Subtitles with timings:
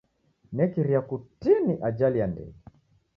[0.53, 2.53] Nekiria kutini ajali ya ndege.